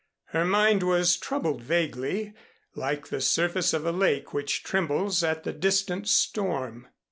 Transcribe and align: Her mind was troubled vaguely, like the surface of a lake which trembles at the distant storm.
Her 0.29 0.43
mind 0.45 0.81
was 0.81 1.15
troubled 1.15 1.61
vaguely, 1.61 2.33
like 2.73 3.09
the 3.09 3.21
surface 3.21 3.71
of 3.71 3.85
a 3.85 3.91
lake 3.91 4.33
which 4.33 4.63
trembles 4.63 5.23
at 5.23 5.43
the 5.43 5.53
distant 5.53 6.07
storm. 6.07 6.87